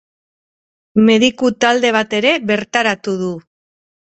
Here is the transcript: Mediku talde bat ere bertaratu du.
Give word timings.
Mediku 1.09 1.51
talde 1.65 1.91
bat 1.99 2.17
ere 2.21 2.33
bertaratu 2.53 3.15
du. 3.25 3.33